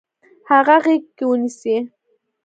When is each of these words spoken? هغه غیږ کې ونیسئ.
هغه 0.49 0.75
غیږ 0.85 1.03
کې 1.17 1.23
ونیسئ. 1.27 1.75